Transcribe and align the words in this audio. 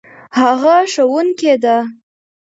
هغه 0.39 0.75
ښوونکې 0.93 1.53
ده 1.63 1.77